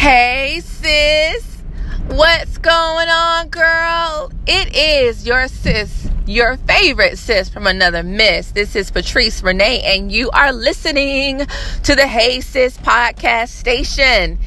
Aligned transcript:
Hey, 0.00 0.62
sis. 0.64 1.44
What's 2.08 2.56
going 2.56 3.10
on, 3.10 3.48
girl? 3.50 4.32
It 4.46 4.74
is 4.74 5.26
your 5.26 5.46
sis, 5.46 6.08
your 6.24 6.56
favorite 6.56 7.18
sis 7.18 7.50
from 7.50 7.66
another 7.66 8.02
miss. 8.02 8.52
This 8.52 8.74
is 8.74 8.90
Patrice 8.90 9.42
Renee, 9.42 9.82
and 9.84 10.10
you 10.10 10.30
are 10.30 10.54
listening 10.54 11.40
to 11.82 11.94
the 11.94 12.06
Hey 12.06 12.40
Sis 12.40 12.78
podcast 12.78 13.48
station. 13.48 14.38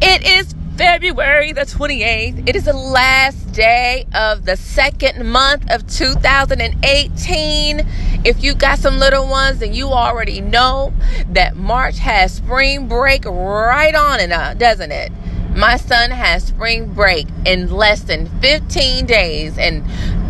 It 0.00 0.26
is 0.26 0.54
February 0.80 1.52
the 1.52 1.66
28th. 1.66 2.48
It 2.48 2.56
is 2.56 2.64
the 2.64 2.72
last 2.72 3.52
day 3.52 4.06
of 4.14 4.46
the 4.46 4.56
second 4.56 5.30
month 5.30 5.70
of 5.70 5.86
2018. 5.86 7.86
If 8.24 8.42
you 8.42 8.54
got 8.54 8.78
some 8.78 8.98
little 8.98 9.28
ones, 9.28 9.58
then 9.58 9.74
you 9.74 9.88
already 9.88 10.40
know 10.40 10.94
that 11.32 11.54
March 11.54 11.98
has 11.98 12.32
spring 12.32 12.88
break 12.88 13.26
right 13.26 13.94
on 13.94 14.20
it, 14.20 14.32
uh, 14.32 14.54
doesn't 14.54 14.90
it? 14.90 15.12
My 15.54 15.76
son 15.76 16.12
has 16.12 16.44
spring 16.44 16.94
break 16.94 17.26
in 17.44 17.70
less 17.70 18.00
than 18.00 18.24
15 18.40 19.04
days. 19.04 19.58
And 19.58 19.84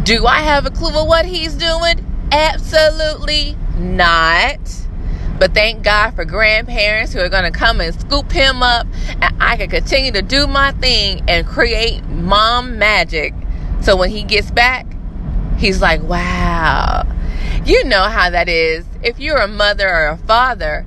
do 0.04 0.26
I 0.26 0.40
have 0.40 0.66
a 0.66 0.70
clue 0.70 1.00
of 1.00 1.06
what 1.06 1.26
he's 1.26 1.54
doing? 1.54 2.04
Absolutely 2.32 3.56
not. 3.78 4.79
But 5.40 5.54
thank 5.54 5.82
God 5.82 6.10
for 6.10 6.26
grandparents 6.26 7.14
who 7.14 7.20
are 7.20 7.30
going 7.30 7.50
to 7.50 7.58
come 7.58 7.80
and 7.80 7.98
scoop 7.98 8.30
him 8.30 8.62
up, 8.62 8.86
and 9.22 9.34
I 9.40 9.56
can 9.56 9.70
continue 9.70 10.12
to 10.12 10.20
do 10.20 10.46
my 10.46 10.72
thing 10.72 11.22
and 11.28 11.46
create 11.46 12.04
mom 12.06 12.78
magic. 12.78 13.32
So 13.80 13.96
when 13.96 14.10
he 14.10 14.22
gets 14.22 14.50
back, 14.50 14.86
he's 15.56 15.80
like, 15.80 16.02
wow. 16.02 17.06
You 17.64 17.84
know 17.84 18.02
how 18.02 18.28
that 18.28 18.50
is. 18.50 18.84
If 19.02 19.18
you're 19.18 19.38
a 19.38 19.48
mother 19.48 19.88
or 19.88 20.08
a 20.08 20.18
father, 20.18 20.84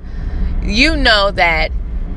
you 0.62 0.96
know 0.96 1.32
that 1.32 1.72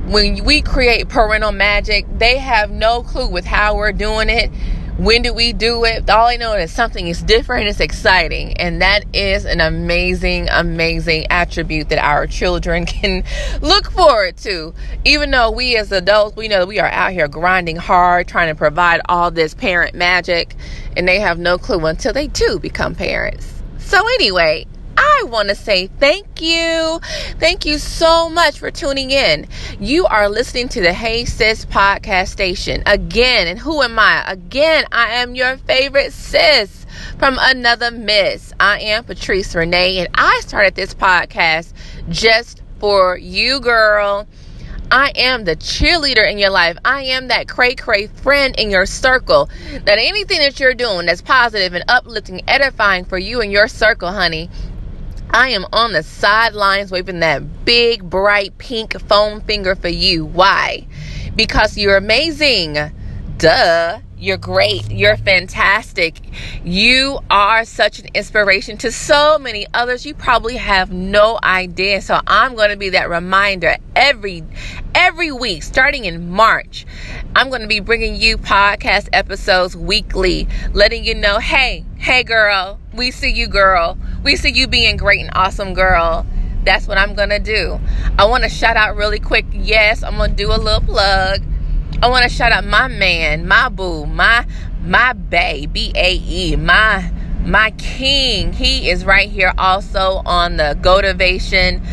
when 0.05 0.45
we 0.45 0.61
create 0.61 1.09
parental 1.09 1.51
magic, 1.51 2.05
they 2.19 2.37
have 2.37 2.69
no 2.69 3.01
clue 3.01 3.27
with 3.27 3.45
how 3.45 3.75
we're 3.75 3.91
doing 3.91 4.29
it 4.29 4.51
when 4.97 5.21
do 5.21 5.31
we 5.31 5.53
do 5.53 5.85
it? 5.85 6.09
All 6.09 6.25
I 6.25 6.37
know 6.37 6.53
is 6.53 6.71
something 6.71 7.07
is 7.07 7.21
different, 7.21 7.67
it's 7.67 7.79
exciting. 7.79 8.53
And 8.57 8.81
that 8.81 9.05
is 9.15 9.45
an 9.45 9.61
amazing, 9.61 10.49
amazing 10.49 11.27
attribute 11.29 11.89
that 11.89 11.99
our 11.99 12.25
children 12.25 12.85
can 12.87 13.23
look 13.61 13.91
forward 13.91 14.37
to. 14.37 14.73
Even 15.05 15.31
though 15.31 15.51
we 15.51 15.77
as 15.77 15.91
adults, 15.91 16.35
we 16.35 16.47
know 16.47 16.59
that 16.59 16.67
we 16.67 16.79
are 16.79 16.89
out 16.89 17.11
here 17.11 17.27
grinding 17.27 17.75
hard, 17.75 18.27
trying 18.27 18.49
to 18.49 18.55
provide 18.55 19.01
all 19.07 19.29
this 19.29 19.53
parent 19.53 19.93
magic, 19.93 20.55
and 20.95 21.07
they 21.07 21.19
have 21.19 21.37
no 21.37 21.57
clue 21.57 21.85
until 21.85 22.13
they 22.13 22.27
too 22.27 22.57
become 22.59 22.95
parents. 22.95 23.53
So, 23.77 23.99
anyway, 24.15 24.65
I 24.97 25.23
want 25.27 25.49
to 25.49 25.55
say 25.55 25.87
thank 25.87 26.41
you. 26.41 26.99
Thank 27.39 27.65
you 27.65 27.77
so 27.77 28.29
much 28.29 28.57
for 28.57 28.71
tuning 28.71 29.11
in. 29.11 29.47
You 29.79 30.05
are 30.07 30.27
listening 30.27 30.69
to 30.69 30.81
the 30.81 30.91
Hey 30.91 31.25
Sis 31.25 31.65
podcast 31.65 32.29
station 32.29 32.81
again. 32.85 33.47
And 33.47 33.59
who 33.59 33.81
am 33.83 33.99
I? 33.99 34.23
Again, 34.29 34.85
I 34.91 35.15
am 35.15 35.35
your 35.35 35.57
favorite 35.57 36.13
sis 36.13 36.85
from 37.19 37.37
another 37.39 37.91
miss. 37.91 38.53
I 38.59 38.79
am 38.79 39.03
Patrice 39.03 39.53
Renee, 39.53 39.99
and 39.99 40.09
I 40.15 40.39
started 40.41 40.75
this 40.75 40.93
podcast 40.93 41.73
just 42.09 42.63
for 42.79 43.17
you, 43.17 43.59
girl. 43.59 44.27
I 44.89 45.11
am 45.15 45.43
the 45.43 45.55
cheerleader 45.57 46.29
in 46.29 46.37
your 46.37 46.49
life. 46.49 46.77
I 46.85 47.03
am 47.03 47.27
that 47.27 47.49
cray 47.49 47.75
cray 47.75 48.07
friend 48.07 48.55
in 48.57 48.71
your 48.71 48.85
circle. 48.85 49.49
That 49.83 49.97
anything 49.97 50.39
that 50.39 50.59
you're 50.61 50.73
doing 50.73 51.07
that's 51.07 51.21
positive 51.21 51.73
and 51.73 51.83
uplifting, 51.89 52.41
edifying 52.47 53.03
for 53.03 53.17
you 53.17 53.41
and 53.41 53.51
your 53.51 53.67
circle, 53.67 54.11
honey, 54.11 54.49
I 55.37 55.49
am 55.49 55.67
on 55.71 55.93
the 55.93 56.01
sidelines 56.01 56.89
waving 56.89 57.19
that 57.19 57.63
big, 57.63 58.09
bright 58.09 58.57
pink 58.57 58.99
foam 59.01 59.39
finger 59.41 59.75
for 59.75 59.87
you. 59.87 60.25
Why? 60.25 60.87
Because 61.35 61.77
you're 61.77 61.95
amazing. 61.95 62.75
Duh. 63.37 63.99
You're 64.17 64.37
great. 64.37 64.89
You're 64.89 65.15
fantastic. 65.15 66.19
You 66.63 67.19
are 67.29 67.65
such 67.65 67.99
an 67.99 68.07
inspiration 68.15 68.77
to 68.77 68.91
so 68.91 69.37
many 69.37 69.67
others. 69.75 70.07
You 70.07 70.15
probably 70.15 70.55
have 70.55 70.91
no 70.91 71.37
idea. 71.43 72.01
So 72.01 72.19
I'm 72.25 72.55
going 72.55 72.71
to 72.71 72.77
be 72.77 72.89
that 72.89 73.07
reminder 73.07 73.75
every 73.95 74.43
every 74.95 75.31
week 75.31 75.61
starting 75.61 76.05
in 76.05 76.31
March. 76.31 76.87
I'm 77.35 77.49
going 77.49 77.61
to 77.61 77.67
be 77.67 77.79
bringing 77.79 78.15
you 78.15 78.39
podcast 78.39 79.09
episodes 79.13 79.77
weekly, 79.77 80.47
letting 80.73 81.05
you 81.05 81.13
know, 81.13 81.37
"Hey, 81.37 81.85
hey 81.97 82.23
girl, 82.23 82.79
we 82.97 83.11
see 83.11 83.31
you 83.31 83.47
girl. 83.47 83.97
We 84.23 84.35
see 84.35 84.51
you 84.51 84.67
being 84.67 84.97
great 84.97 85.21
and 85.21 85.31
awesome 85.33 85.73
girl." 85.73 86.25
That's 86.63 86.85
what 86.85 86.97
I'm 86.97 87.15
going 87.15 87.29
to 87.29 87.39
do. 87.39 87.79
I 88.19 88.25
want 88.25 88.43
to 88.43 88.49
shout 88.49 88.75
out 88.75 88.97
really 88.97 89.19
quick. 89.19 89.45
Yes, 89.53 90.03
I'm 90.03 90.17
going 90.17 90.31
to 90.31 90.35
do 90.35 90.49
a 90.49 90.57
little 90.57 90.81
plug 90.81 91.41
I 91.99 92.09
want 92.09 92.29
to 92.29 92.29
shout 92.29 92.51
out 92.51 92.63
my 92.63 92.87
man, 92.87 93.47
my 93.47 93.69
boo, 93.69 94.05
my 94.05 94.45
my 94.83 95.13
bae, 95.13 95.65
B 95.65 95.91
A 95.95 96.13
E, 96.13 96.55
my 96.55 97.11
my 97.43 97.71
king. 97.71 98.53
He 98.53 98.91
is 98.91 99.03
right 99.03 99.27
here 99.27 99.51
also 99.57 100.21
on 100.23 100.57
the 100.57 100.77
Gotivation 100.79 101.83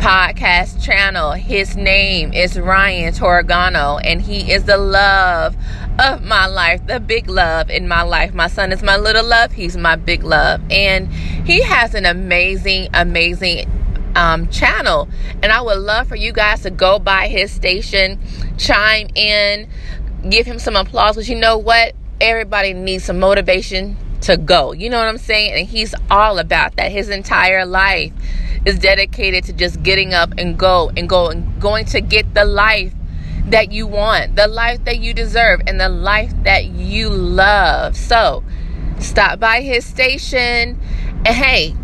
podcast 0.00 0.82
channel. 0.82 1.30
His 1.30 1.76
name 1.76 2.32
is 2.32 2.58
Ryan 2.58 3.14
Torregano, 3.14 4.00
and 4.02 4.20
he 4.20 4.50
is 4.50 4.64
the 4.64 4.78
love 4.78 5.56
of 5.98 6.22
my 6.22 6.46
life, 6.46 6.86
the 6.86 7.00
big 7.00 7.28
love 7.28 7.70
in 7.70 7.86
my 7.86 8.02
life. 8.02 8.34
My 8.34 8.48
son 8.48 8.72
is 8.72 8.82
my 8.82 8.96
little 8.96 9.24
love, 9.24 9.52
he's 9.52 9.76
my 9.76 9.96
big 9.96 10.24
love. 10.24 10.60
And 10.70 11.12
he 11.12 11.62
has 11.62 11.94
an 11.94 12.06
amazing, 12.06 12.88
amazing 12.94 13.70
um, 14.16 14.48
channel. 14.48 15.08
And 15.42 15.52
I 15.52 15.60
would 15.60 15.78
love 15.78 16.08
for 16.08 16.16
you 16.16 16.32
guys 16.32 16.62
to 16.62 16.70
go 16.70 16.98
by 16.98 17.28
his 17.28 17.50
station, 17.50 18.20
chime 18.58 19.08
in, 19.14 19.68
give 20.28 20.46
him 20.46 20.58
some 20.58 20.76
applause. 20.76 21.16
Because 21.16 21.28
you 21.28 21.36
know 21.36 21.58
what? 21.58 21.94
Everybody 22.20 22.72
needs 22.72 23.04
some 23.04 23.18
motivation 23.18 23.96
to 24.22 24.36
go. 24.36 24.72
You 24.72 24.88
know 24.88 24.98
what 24.98 25.08
I'm 25.08 25.18
saying? 25.18 25.52
And 25.52 25.68
he's 25.68 25.94
all 26.10 26.38
about 26.38 26.76
that. 26.76 26.92
His 26.92 27.08
entire 27.08 27.66
life 27.66 28.12
is 28.64 28.78
dedicated 28.78 29.44
to 29.44 29.52
just 29.52 29.82
getting 29.82 30.14
up 30.14 30.32
and 30.38 30.56
go 30.56 30.90
and 30.96 31.08
go 31.08 31.28
and 31.28 31.60
going 31.60 31.84
to 31.86 32.00
get 32.00 32.32
the 32.34 32.44
life 32.44 32.94
that 33.46 33.72
you 33.72 33.86
want, 33.86 34.36
the 34.36 34.46
life 34.48 34.84
that 34.84 35.00
you 35.00 35.14
deserve, 35.14 35.60
and 35.66 35.80
the 35.80 35.88
life 35.88 36.32
that 36.44 36.66
you 36.66 37.08
love. 37.10 37.96
So 37.96 38.44
stop 38.98 39.40
by 39.40 39.60
his 39.60 39.84
station 39.84 40.78
and 41.24 41.36
hey, 41.36 41.74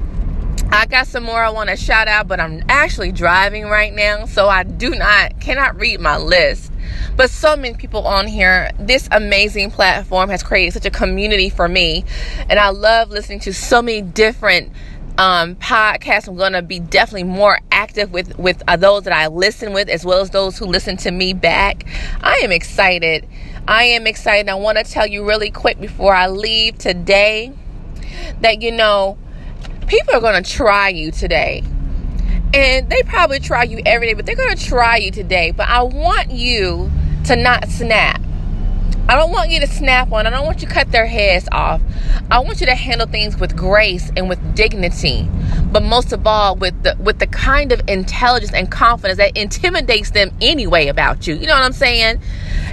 I 0.71 0.87
got 0.87 1.07
some 1.07 1.23
more 1.23 1.43
I 1.43 1.51
want 1.51 1.71
to 1.71 1.77
shout 1.77 2.09
out, 2.09 2.29
but 2.29 2.41
I'm 2.41 2.63
actually 2.69 3.11
driving 3.13 3.65
right 3.69 3.95
now, 3.95 4.27
so 4.27 4.49
I 4.49 4.65
do 4.65 4.91
not 4.91 5.41
cannot 5.41 5.81
read 5.81 6.01
my 6.01 6.19
list. 6.19 6.73
But 7.17 7.31
so 7.31 7.57
many 7.57 7.75
people 7.75 8.07
on 8.07 8.27
here, 8.27 8.71
this 8.79 9.09
amazing 9.11 9.71
platform 9.71 10.29
has 10.29 10.43
created 10.43 10.75
such 10.75 10.85
a 10.85 10.91
community 10.91 11.49
for 11.49 11.69
me, 11.69 12.05
and 12.51 12.59
I 12.59 12.69
love 12.69 13.11
listening 13.11 13.41
to 13.41 13.55
so 13.55 13.81
many 13.81 14.03
different 14.03 14.73
um, 15.19 15.57
podcasts. 15.57 16.29
I'm 16.29 16.37
going 16.37 16.53
to 16.53 16.63
be 16.63 16.79
definitely 16.79 17.25
more 17.25 17.59
active 17.71 18.13
with 18.13 18.39
with 18.39 18.63
uh, 18.69 18.77
those 18.77 19.03
that 19.03 19.13
I 19.13 19.27
listen 19.27 19.73
with, 19.73 19.89
as 19.89 20.05
well 20.05 20.21
as 20.21 20.31
those 20.31 20.57
who 20.57 20.65
listen 20.65 20.97
to 20.99 21.11
me 21.11 21.35
back. 21.35 21.85
I 22.23 22.37
am 22.37 22.53
excited. 22.53 23.29
I 23.67 23.85
am 23.85 24.07
excited. 24.07 24.49
I 24.49 24.55
want 24.55 24.79
to 24.79 24.85
tell 24.85 25.07
you 25.07 25.27
really 25.27 25.51
quick 25.51 25.81
before 25.81 26.15
I 26.15 26.29
leave 26.29 26.79
today 26.79 27.53
that 28.41 28.63
you 28.63 28.73
know 28.73 29.19
people 29.89 30.15
are 30.15 30.21
going 30.21 30.43
to 30.43 30.51
try 30.51 30.89
you 30.89 31.11
today. 31.11 31.65
And 32.55 32.89
they 32.89 33.03
probably 33.03 33.41
try 33.41 33.65
you 33.65 33.83
every 33.85 34.07
day, 34.07 34.15
but 34.15 34.25
they're 34.25 34.35
going 34.35 34.57
to 34.57 34.65
try 34.65 34.97
you 34.97 35.11
today. 35.11 35.51
But 35.51 35.69
I 35.69 35.83
want 35.83 36.31
you 36.31 36.91
to 37.25 37.37
not 37.37 37.69
snap. 37.69 38.23
I 39.09 39.17
don't 39.17 39.33
want 39.33 39.49
you 39.51 39.59
to 39.61 39.67
snap 39.67 40.13
on. 40.13 40.27
I 40.27 40.31
don't 40.31 40.45
want 40.45 40.61
you 40.61 40.69
to 40.69 40.75
cut 40.75 40.93
their 40.93 41.07
heads 41.07 41.49
off. 41.51 41.81
I 42.31 42.41
want 42.41 42.61
you 42.61 42.67
to 42.67 42.75
handle 42.75 43.07
things 43.07 43.39
with 43.39 43.57
grace 43.57 44.13
and 44.15 44.29
with 44.29 44.55
dignity, 44.55 45.27
but 45.73 45.83
most 45.83 46.13
of 46.13 46.27
all 46.27 46.57
with 46.57 46.83
the 46.83 46.95
with 47.01 47.19
the 47.19 47.27
kind 47.27 47.73
of 47.73 47.81
intelligence 47.89 48.53
and 48.53 48.71
confidence 48.71 49.17
that 49.17 49.35
intimidates 49.35 50.11
them 50.11 50.31
anyway 50.43 50.89
about 50.89 51.27
you. 51.27 51.37
You 51.37 51.47
know 51.47 51.55
what 51.55 51.63
I'm 51.63 51.73
saying? 51.73 52.21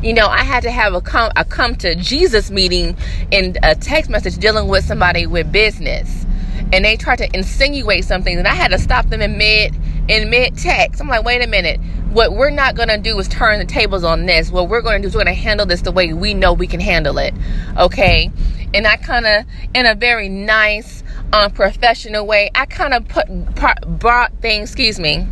You 0.04 0.14
know, 0.14 0.28
I 0.28 0.44
had 0.44 0.64
to 0.64 0.72
have 0.72 0.94
a 0.94 1.00
come 1.00 1.32
a 1.38 1.46
come 1.46 1.76
to 1.78 1.96
Jesus 1.96 2.52
meeting 2.52 2.98
in 3.32 3.56
a 3.64 3.74
text 3.74 4.10
message 4.10 4.38
dealing 4.38 4.68
with 4.68 4.84
somebody 4.84 5.26
with 5.26 5.54
business 5.54 6.26
and 6.74 6.84
they 6.84 6.98
tried 6.98 7.18
to 7.18 7.34
insinuate 7.34 8.04
something 8.04 8.38
and 8.38 8.48
I 8.48 8.56
had 8.56 8.72
to 8.72 8.80
stop 8.80 9.08
them 9.08 9.22
in 9.22 9.38
mid 9.38 9.74
in 10.08 10.30
mid 10.30 10.58
text. 10.58 11.00
I'm 11.00 11.08
like, 11.08 11.24
wait 11.24 11.42
a 11.44 11.48
minute. 11.48 11.80
What 12.16 12.32
we're 12.32 12.50
not 12.50 12.76
gonna 12.76 12.98
do 12.98 13.20
is 13.20 13.28
turn 13.28 13.60
the 13.60 13.66
tables 13.66 14.06
on 14.06 14.26
this. 14.26 14.50
What 14.50 14.70
we're 14.70 14.80
gonna 14.80 15.00
do 15.00 15.10
is 15.10 15.14
we're 15.14 15.26
gonna 15.26 15.34
handle 15.34 15.66
this 15.66 15.82
the 15.82 15.92
way 15.92 16.14
we 16.14 16.34
know 16.34 16.54
we 16.54 16.66
can 16.66 16.80
handle 16.80 17.18
it. 17.18 17.34
Okay. 17.78 18.32
And 18.74 18.88
I 18.88 18.96
kinda 18.96 19.46
in 19.74 19.86
a 19.86 19.96
very 19.96 20.30
nice, 20.30 21.04
um, 21.34 21.52
professional 21.52 22.26
way, 22.26 22.52
I 22.56 22.68
kinda 22.68 23.02
put 23.02 24.00
brought 24.00 24.32
things, 24.42 24.70
excuse 24.70 24.98
me. 24.98 25.28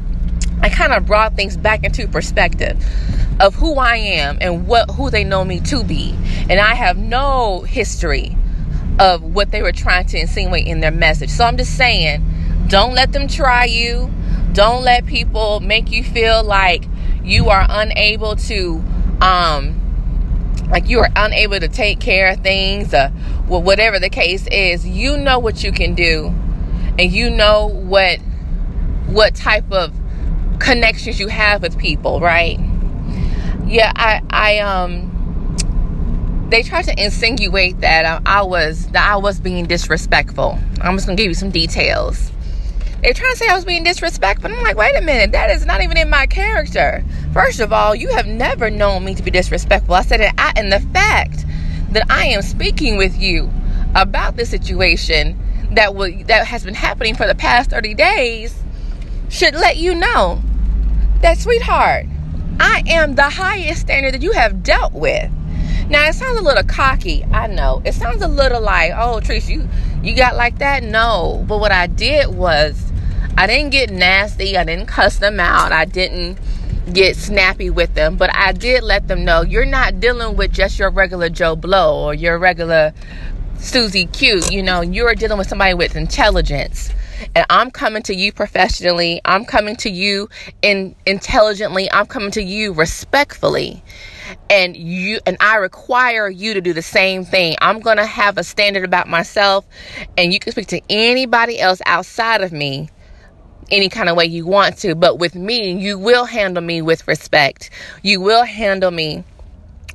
I 0.61 0.67
kind 0.67 0.91
of 0.91 1.05
brought 1.05 1.37
things 1.37 1.55
back 1.55 1.85
into 1.85 2.05
perspective 2.05 2.75
of 3.39 3.55
who 3.55 3.75
I 3.75 3.95
am 3.95 4.37
and 4.41 4.67
what 4.67 4.91
who 4.91 5.09
they 5.09 5.23
know 5.23 5.45
me 5.45 5.61
to 5.61 5.85
be. 5.85 6.13
And 6.49 6.59
I 6.59 6.75
have 6.75 6.97
no 6.97 7.61
history 7.61 8.35
of 8.99 9.23
what 9.23 9.51
they 9.51 9.61
were 9.61 9.71
trying 9.71 10.07
to 10.07 10.19
insinuate 10.19 10.67
in 10.67 10.81
their 10.81 10.91
message. 10.91 11.29
So 11.29 11.45
I'm 11.45 11.55
just 11.55 11.77
saying, 11.77 12.21
don't 12.67 12.93
let 12.93 13.13
them 13.13 13.29
try 13.29 13.63
you. 13.63 14.11
Don't 14.53 14.83
let 14.83 15.07
people 15.07 15.59
make 15.59 15.91
you 15.91 16.03
feel 16.03 16.43
like 16.43 16.85
you 17.23 17.49
are 17.49 17.65
unable 17.67 18.35
to 18.35 18.83
um 19.19 19.79
like 20.69 20.87
you 20.87 20.99
are 20.99 21.09
unable 21.15 21.59
to 21.59 21.67
take 21.67 21.99
care 21.99 22.29
of 22.29 22.39
things 22.39 22.93
or 22.93 23.09
whatever 23.47 23.99
the 23.99 24.09
case 24.09 24.47
is. 24.47 24.87
You 24.87 25.17
know 25.17 25.39
what 25.39 25.63
you 25.63 25.71
can 25.71 25.95
do 25.95 26.33
and 26.99 27.11
you 27.11 27.29
know 27.29 27.67
what 27.67 28.19
what 29.07 29.35
type 29.35 29.71
of 29.71 29.93
connections 30.59 31.19
you 31.19 31.27
have 31.27 31.61
with 31.61 31.77
people 31.77 32.19
right? 32.19 32.59
Yeah 33.65 33.91
i 33.95 34.21
i 34.29 34.59
um 34.59 35.09
they 36.49 36.61
tried 36.61 36.83
to 36.83 37.03
insinuate 37.03 37.81
that 37.81 38.05
I, 38.05 38.39
I 38.39 38.43
was 38.43 38.85
that 38.89 39.09
i 39.09 39.15
was 39.15 39.39
being 39.39 39.65
disrespectful. 39.65 40.59
I'm 40.81 40.95
just 40.95 41.07
gonna 41.07 41.15
give 41.15 41.27
you 41.27 41.33
some 41.33 41.49
details 41.49 42.31
they're 43.03 43.13
trying 43.13 43.33
to 43.33 43.37
say 43.37 43.47
I 43.49 43.55
was 43.55 43.65
being 43.65 43.83
disrespectful. 43.83 44.49
I'm 44.49 44.63
like, 44.63 44.77
wait 44.77 44.95
a 44.95 45.01
minute, 45.01 45.33
that 45.33 45.49
is 45.49 45.65
not 45.65 45.81
even 45.81 45.97
in 45.97 46.09
my 46.09 46.25
character. 46.25 47.03
First 47.33 47.59
of 47.59 47.73
all, 47.73 47.93
you 47.93 48.07
have 48.09 48.27
never 48.27 48.69
known 48.69 49.03
me 49.03 49.13
to 49.15 49.21
be 49.21 49.29
disrespectful. 49.29 49.93
I 49.93 50.03
said 50.03 50.21
it, 50.21 50.31
I, 50.37 50.53
and 50.55 50.71
the 50.71 50.79
fact 50.79 51.45
that 51.91 52.09
I 52.09 52.27
am 52.27 52.41
speaking 52.41 52.95
with 52.95 53.19
you 53.19 53.51
about 53.93 54.37
this 54.37 54.49
situation 54.49 55.37
that 55.71 55.95
will 55.95 56.11
that 56.25 56.47
has 56.47 56.63
been 56.63 56.75
happening 56.75 57.15
for 57.15 57.27
the 57.27 57.35
past 57.35 57.71
30 57.71 57.93
days 57.93 58.55
should 59.29 59.53
let 59.53 59.75
you 59.77 59.95
know 59.95 60.41
that, 61.21 61.37
sweetheart, 61.37 62.05
I 62.59 62.83
am 62.87 63.15
the 63.15 63.29
highest 63.29 63.81
standard 63.81 64.13
that 64.13 64.21
you 64.21 64.31
have 64.31 64.63
dealt 64.63 64.93
with. 64.93 65.29
Now 65.89 66.07
it 66.07 66.13
sounds 66.13 66.39
a 66.39 66.41
little 66.41 66.63
cocky, 66.63 67.25
I 67.25 67.47
know. 67.47 67.81
It 67.83 67.95
sounds 67.95 68.21
a 68.21 68.27
little 68.27 68.61
like, 68.61 68.93
oh, 68.93 69.19
Trish, 69.21 69.49
you 69.49 69.67
you 70.01 70.15
got 70.15 70.37
like 70.37 70.59
that? 70.59 70.83
No. 70.83 71.43
But 71.47 71.59
what 71.59 71.73
I 71.73 71.87
did 71.87 72.33
was 72.33 72.92
I 73.35 73.47
didn't 73.47 73.71
get 73.71 73.89
nasty. 73.89 74.55
I 74.57 74.63
didn't 74.63 74.85
cuss 74.85 75.17
them 75.17 75.39
out. 75.39 75.71
I 75.71 75.85
didn't 75.85 76.37
get 76.93 77.15
snappy 77.15 77.69
with 77.69 77.93
them, 77.95 78.15
but 78.15 78.29
I 78.35 78.51
did 78.51 78.83
let 78.83 79.07
them 79.07 79.25
know 79.25 79.41
you're 79.41 79.65
not 79.65 79.99
dealing 79.99 80.35
with 80.35 80.51
just 80.51 80.77
your 80.77 80.91
regular 80.91 81.29
Joe 81.29 81.55
Blow 81.55 82.03
or 82.03 82.13
your 82.13 82.37
regular 82.37 82.93
Susie 83.57 84.05
Q. 84.05 84.41
You 84.51 84.61
know, 84.61 84.81
you're 84.81 85.15
dealing 85.15 85.39
with 85.39 85.47
somebody 85.47 85.73
with 85.73 85.95
intelligence. 85.95 86.91
And 87.35 87.45
I'm 87.49 87.71
coming 87.71 88.03
to 88.03 88.13
you 88.13 88.31
professionally. 88.31 89.19
I'm 89.25 89.45
coming 89.45 89.77
to 89.77 89.89
you 89.89 90.29
in 90.61 90.95
intelligently. 91.07 91.91
I'm 91.91 92.05
coming 92.05 92.31
to 92.31 92.43
you 92.43 92.73
respectfully. 92.73 93.81
And 94.49 94.77
you 94.77 95.19
and 95.25 95.37
I 95.39 95.55
require 95.55 96.29
you 96.29 96.53
to 96.53 96.61
do 96.61 96.73
the 96.73 96.81
same 96.81 97.25
thing. 97.25 97.55
I'm 97.61 97.79
going 97.79 97.97
to 97.97 98.05
have 98.05 98.37
a 98.37 98.43
standard 98.43 98.83
about 98.83 99.07
myself 99.07 99.65
and 100.17 100.31
you 100.33 100.39
can 100.39 100.51
speak 100.51 100.67
to 100.67 100.81
anybody 100.89 101.59
else 101.59 101.81
outside 101.85 102.41
of 102.41 102.51
me 102.51 102.89
any 103.71 103.89
kind 103.89 104.09
of 104.09 104.15
way 104.15 104.25
you 104.25 104.45
want 104.45 104.77
to. 104.79 104.95
But 104.95 105.19
with 105.19 105.35
me, 105.35 105.73
you 105.73 105.97
will 105.97 106.25
handle 106.25 106.63
me 106.63 106.81
with 106.81 107.07
respect. 107.07 107.69
You 108.01 108.21
will 108.21 108.43
handle 108.43 108.91
me 108.91 109.23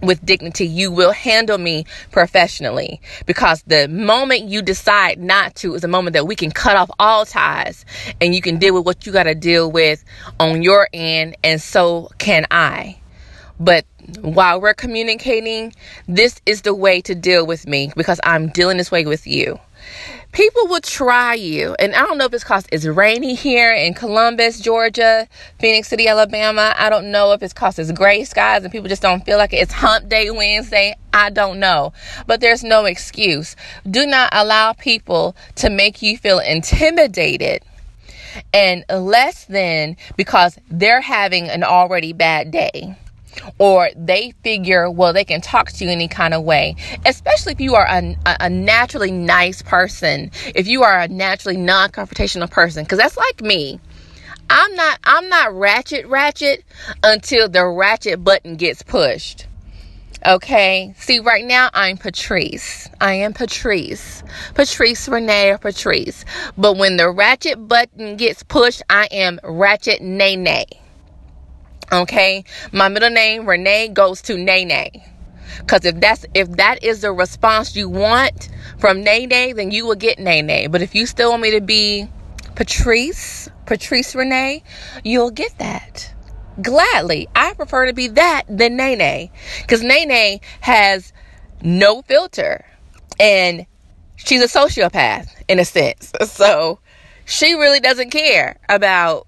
with 0.03 0.25
dignity. 0.25 0.67
You 0.67 0.93
will 0.93 1.13
handle 1.13 1.59
me 1.59 1.85
professionally 2.11 3.01
because 3.27 3.63
the 3.63 3.89
moment 3.89 4.45
you 4.45 4.63
decide 4.63 5.19
not 5.19 5.55
to 5.57 5.75
is 5.75 5.85
a 5.85 5.89
moment 5.89 6.15
that 6.15 6.27
we 6.27 6.37
can 6.37 6.51
cut 6.51 6.77
off 6.77 6.91
all 6.99 7.25
ties 7.27 7.85
and 8.21 8.35
you 8.35 8.41
can 8.41 8.59
deal 8.59 8.75
with 8.75 8.87
what 8.87 9.07
you 9.07 9.13
got 9.13 9.25
to 9.25 9.35
deal 9.35 9.71
with 9.71 10.05
on 10.39 10.63
your 10.63 10.89
end, 10.93 11.37
and 11.43 11.61
so 11.61 12.11
can 12.19 12.47
I. 12.51 13.01
But 13.61 13.85
while 14.21 14.61
we're 14.61 14.75
communicating, 14.75 15.75
this 16.07 16.41
is 16.47 16.63
the 16.63 16.75
way 16.75 17.01
to 17.03 17.15
deal 17.15 17.45
with 17.45 17.67
me 17.67 17.93
because 17.97 18.21
I'm 18.23 18.49
dealing 18.49 18.77
this 18.77 18.91
way 18.91 19.05
with 19.05 19.27
you 19.27 19.59
people 20.33 20.67
will 20.67 20.81
try 20.81 21.35
you. 21.35 21.75
And 21.79 21.95
I 21.95 22.03
don't 22.03 22.19
know 22.19 22.27
if 22.27 22.33
it's 22.33 22.45
because 22.45 22.67
it's 22.71 22.85
rainy 22.85 23.35
here 23.35 23.73
in 23.73 23.95
Columbus, 23.95 24.61
Georgia, 24.61 25.29
Phenix 25.59 25.89
City, 25.89 26.07
Alabama. 26.09 26.75
I 26.77 26.91
don't 26.91 27.11
know 27.11 27.33
if 27.33 27.43
it's 27.43 27.53
because 27.53 27.79
it's 27.79 27.93
gray 27.93 28.25
skies 28.25 28.63
and 28.63 28.73
people 28.73 28.89
just 28.89 29.03
don't 29.03 29.25
feel 29.25 29.39
like 29.39 29.53
it. 29.53 29.57
it's 29.57 29.73
hump 29.73 30.09
day 30.09 30.31
Wednesday. 30.31 30.97
I 31.13 31.31
don't 31.31 31.59
know. 31.59 31.93
But 32.27 32.41
there's 32.41 32.63
no 32.63 32.85
excuse. 32.85 33.57
Do 33.89 34.07
not 34.07 34.31
allow 34.33 34.73
people 34.73 35.35
to 35.57 35.71
make 35.71 36.03
you 36.03 36.19
feel 36.19 36.39
intimidated 36.39 37.63
and 38.53 38.85
less 38.91 39.45
than 39.47 39.97
because 40.17 40.59
they're 40.71 41.01
having 41.01 41.49
an 41.49 41.65
already 41.65 42.13
bad 42.13 42.51
day 42.51 42.97
or 43.59 43.91
they 43.97 44.33
figure, 44.43 44.91
well, 44.91 45.13
they 45.13 45.25
can 45.25 45.41
talk 45.41 45.71
to 45.73 45.85
you 45.85 45.91
any 45.91 46.09
kind 46.09 46.35
of 46.35 46.45
way, 46.45 46.77
especially 47.07 47.53
if 47.53 47.61
you 47.61 47.75
are 47.75 47.87
a, 47.87 48.17
a 48.41 48.51
naturally 48.51 49.11
nice 49.11 49.63
person, 49.63 50.31
if 50.55 50.67
you 50.67 50.83
are 50.83 51.01
a 51.01 51.09
naturally 51.09 51.57
non 51.57 51.91
confrontational 51.91 52.51
person, 52.51 52.85
because 52.85 52.99
that's 52.99 53.17
like 53.17 53.41
me. 53.41 53.81
I'm 54.51 54.75
not 54.77 54.99
I'm 55.05 55.29
not 55.29 55.53
ratchet 55.53 56.07
ratchet 56.07 56.65
until 57.03 57.51
the 57.51 57.67
ratchet 57.67 58.25
button 58.25 58.57
gets 58.57 58.83
pushed. 58.83 59.47
Okay. 60.27 60.95
See, 60.97 61.21
right 61.21 61.45
now 61.45 61.71
I'm 61.73 61.97
Patrice. 61.97 62.89
I 63.01 63.15
am 63.15 63.33
Patrice. 63.35 64.25
Patrice 64.55 65.09
Renee 65.09 65.51
or 65.51 65.59
Patrice. 65.59 66.25
But 66.57 66.77
when 66.77 66.97
the 66.97 67.11
ratchet 67.11 67.69
button 67.69 68.17
gets 68.17 68.43
pushed, 68.43 68.83
I 68.91 69.07
am 69.13 69.39
Ratchet 69.45 70.03
Nene. 70.03 70.65
Okay, 71.91 72.45
my 72.71 72.89
middle 72.89 73.11
name 73.11 73.49
Renee 73.49 73.89
goes 73.89 74.21
to 74.23 74.37
Nene. 74.37 74.91
Cause 75.67 75.85
if 75.85 75.99
that's 76.01 76.27
if 76.35 76.51
that 76.53 76.83
is 76.85 77.01
the 77.01 77.13
response 77.13 77.75
you 77.75 77.89
want 77.89 78.49
from 78.79 79.03
Nene, 79.03 79.57
then 79.57 79.71
you 79.71 79.87
will 79.87 79.95
get 79.95 80.19
Nene. 80.19 80.71
But 80.71 80.83
if 80.83 80.95
you 80.95 81.07
still 81.07 81.31
want 81.31 81.43
me 81.43 81.53
to 81.53 81.61
be 81.61 82.07
Patrice, 82.55 83.49
Patrice 83.67 84.15
Renee, 84.15 84.63
you'll 85.05 85.31
get 85.31 85.57
that. 85.59 86.13
Gladly. 86.61 87.29
I 87.35 87.55
prefer 87.55 87.87
to 87.87 87.93
be 87.93 88.09
that 88.09 88.43
than 88.49 88.77
Nene. 88.77 89.31
Cause 89.67 89.83
Nene 89.83 90.41
has 90.61 91.13
no 91.63 92.03
filter. 92.03 92.67
And 93.19 93.67
she's 94.17 94.43
a 94.43 94.47
sociopath 94.47 95.29
in 95.49 95.59
a 95.59 95.65
sense. 95.65 96.13
So 96.27 96.81
she 97.25 97.55
really 97.55 97.81
doesn't 97.81 98.11
care 98.11 98.59
about 98.69 99.28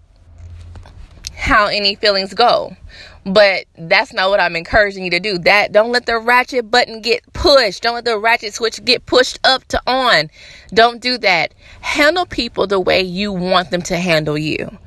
how 1.40 1.66
any 1.66 1.94
feelings 1.94 2.34
go. 2.34 2.76
But 3.24 3.66
that's 3.76 4.12
not 4.12 4.30
what 4.30 4.40
I'm 4.40 4.56
encouraging 4.56 5.04
you 5.04 5.10
to 5.10 5.20
do. 5.20 5.38
That 5.38 5.72
don't 5.72 5.92
let 5.92 6.06
the 6.06 6.18
ratchet 6.18 6.70
button 6.70 7.00
get 7.00 7.32
pushed. 7.32 7.82
Don't 7.82 7.94
let 7.94 8.04
the 8.04 8.18
ratchet 8.18 8.54
switch 8.54 8.82
get 8.84 9.06
pushed 9.06 9.38
up 9.44 9.64
to 9.68 9.82
on. 9.86 10.30
Don't 10.72 11.00
do 11.00 11.18
that. 11.18 11.52
Handle 11.80 12.24
people 12.24 12.66
the 12.66 12.80
way 12.80 13.02
you 13.02 13.32
want 13.32 13.70
them 13.70 13.82
to 13.82 13.96
handle 13.96 14.38
you. 14.38 14.78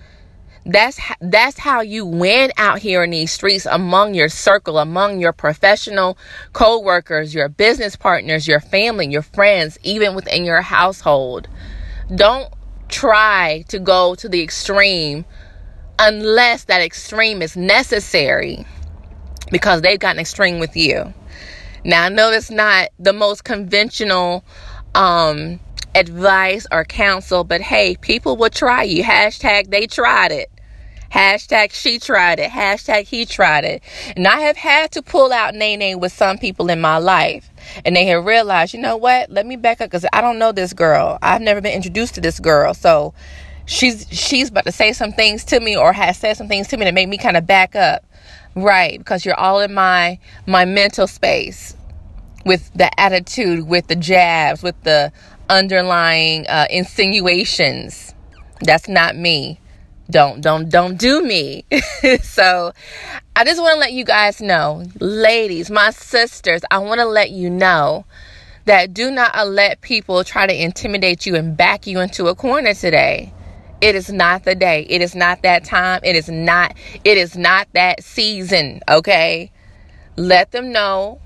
That's 0.65 0.99
that's 1.19 1.59
how 1.59 1.81
you 1.81 2.05
win 2.05 2.51
out 2.57 2.79
here 2.79 3.03
in 3.03 3.09
these 3.09 3.33
streets 3.33 3.65
among 3.65 4.13
your 4.13 4.29
circle, 4.29 4.79
among 4.79 5.19
your 5.19 5.33
professional 5.33 6.17
co-workers, 6.53 7.35
your 7.35 7.49
business 7.49 7.97
partners, 7.97 8.47
your 8.47 8.61
family, 8.61 9.07
your 9.07 9.23
friends, 9.23 9.77
even 9.83 10.15
within 10.15 10.45
your 10.45 10.61
household. 10.61 11.49
Don't 12.15 12.51
try 12.87 13.65
to 13.67 13.79
go 13.79 14.15
to 14.15 14.29
the 14.29 14.41
extreme 14.41 15.25
unless 15.99 16.65
that 16.65 16.81
extreme 16.81 17.41
is 17.41 17.55
necessary 17.55 18.65
because 19.51 19.81
they've 19.81 19.99
gotten 19.99 20.19
extreme 20.19 20.59
with 20.59 20.75
you. 20.75 21.13
Now, 21.85 22.03
I 22.05 22.09
know 22.09 22.31
it's 22.31 22.49
not 22.49 22.89
the 22.97 23.13
most 23.13 23.43
conventional 23.43 24.43
um, 24.95 25.59
advice 25.95 26.65
or 26.71 26.85
counsel, 26.85 27.43
but 27.43 27.61
hey, 27.61 27.95
people 27.97 28.37
will 28.37 28.49
try 28.49 28.83
you. 28.83 29.03
Hashtag 29.03 29.69
they 29.69 29.87
tried 29.87 30.31
it. 30.31 30.49
Hashtag 31.11 31.71
she 31.71 31.99
tried 31.99 32.39
it. 32.39 32.49
Hashtag 32.49 33.03
he 33.03 33.25
tried 33.25 33.65
it. 33.65 33.83
And 34.15 34.27
I 34.27 34.39
have 34.39 34.57
had 34.57 34.91
to 34.93 35.03
pull 35.03 35.31
out 35.31 35.53
Nene 35.53 35.99
with 35.99 36.11
some 36.11 36.39
people 36.39 36.69
in 36.69 36.81
my 36.81 36.97
life. 36.97 37.51
And 37.85 37.95
they 37.95 38.05
have 38.05 38.25
realized, 38.25 38.73
you 38.73 38.79
know 38.79 38.97
what? 38.97 39.29
Let 39.29 39.45
me 39.45 39.55
back 39.55 39.79
up 39.79 39.91
because 39.91 40.07
I 40.11 40.21
don't 40.21 40.39
know 40.39 40.51
this 40.51 40.73
girl. 40.73 41.19
I've 41.21 41.41
never 41.41 41.61
been 41.61 41.75
introduced 41.75 42.15
to 42.15 42.21
this 42.21 42.39
girl. 42.39 42.73
So 42.73 43.13
she's 43.65 44.07
she's 44.11 44.49
about 44.49 44.65
to 44.65 44.71
say 44.71 44.93
some 44.93 45.11
things 45.11 45.43
to 45.45 45.59
me 45.59 45.77
or 45.77 45.93
has 45.93 46.17
said 46.17 46.35
some 46.35 46.47
things 46.47 46.67
to 46.69 46.77
me 46.77 46.85
that 46.85 46.93
make 46.93 47.09
me 47.09 47.17
kind 47.17 47.37
of 47.37 47.47
back 47.47 47.75
up. 47.75 48.03
Right 48.55 48.99
because 48.99 49.25
you're 49.25 49.39
all 49.39 49.61
in 49.61 49.73
my 49.73 50.19
my 50.45 50.65
mental 50.65 51.07
space 51.07 51.75
with 52.45 52.71
the 52.73 52.99
attitude 52.99 53.67
with 53.67 53.87
the 53.87 53.95
jabs 53.95 54.61
with 54.61 54.81
the 54.83 55.11
underlying 55.49 56.45
uh, 56.47 56.67
insinuations. 56.69 58.13
That's 58.61 58.87
not 58.87 59.15
me. 59.15 59.59
Don't 60.09 60.41
don't 60.41 60.69
don't 60.69 60.97
do 60.97 61.21
me. 61.21 61.65
So 62.21 62.73
i 63.35 63.43
just 63.43 63.61
want 63.61 63.73
to 63.73 63.79
let 63.79 63.93
you 63.93 64.03
guys 64.03 64.41
know 64.41 64.83
ladies 64.99 65.71
my 65.71 65.89
sisters 65.89 66.61
i 66.69 66.77
want 66.77 66.99
to 66.99 67.05
let 67.05 67.31
you 67.31 67.49
know 67.49 68.05
that 68.65 68.93
do 68.93 69.09
not 69.09 69.47
let 69.47 69.81
people 69.81 70.23
try 70.23 70.45
to 70.45 70.63
intimidate 70.63 71.25
you 71.25 71.35
and 71.35 71.57
back 71.57 71.87
you 71.87 71.99
into 71.99 72.27
a 72.27 72.35
corner 72.35 72.73
today 72.73 73.33
it 73.83 73.95
is 73.95 74.09
not 74.09 74.45
the 74.45 74.55
day. 74.55 74.85
It 74.87 75.01
is 75.01 75.13
not 75.13 75.41
that 75.41 75.65
time. 75.65 75.99
It 76.03 76.15
is 76.15 76.29
not 76.29 76.73
it 77.03 77.17
is 77.17 77.35
not 77.35 77.67
that 77.73 78.01
season, 78.01 78.79
okay? 78.89 79.51
Let 80.15 80.51
them 80.51 80.71
know. 80.71 81.19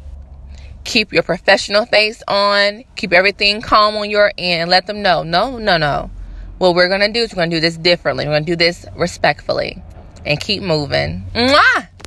Keep 0.83 1.13
your 1.13 1.21
professional 1.21 1.85
face 1.85 2.23
on. 2.27 2.83
Keep 2.95 3.13
everything 3.13 3.61
calm 3.61 3.95
on 3.95 4.09
your 4.09 4.31
end. 4.39 4.71
Let 4.71 4.87
them 4.87 5.03
know. 5.03 5.21
No, 5.21 5.59
no, 5.59 5.77
no. 5.77 6.09
What 6.57 6.73
we're 6.73 6.87
going 6.87 7.01
to 7.01 7.11
do 7.11 7.19
is 7.21 7.31
we're 7.31 7.41
going 7.41 7.51
to 7.51 7.57
do 7.57 7.61
this 7.61 7.77
differently. 7.77 8.25
We're 8.25 8.31
going 8.31 8.45
to 8.45 8.51
do 8.51 8.55
this 8.55 8.85
respectfully 8.95 9.83
and 10.25 10.39
keep 10.39 10.63
moving. 10.63 11.25
Mwah! 11.35 11.87